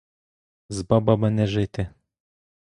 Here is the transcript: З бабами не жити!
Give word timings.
З 0.69 0.81
бабами 0.83 1.31
не 1.31 1.47
жити! 1.47 1.87